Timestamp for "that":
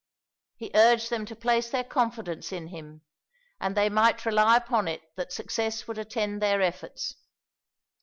5.15-5.31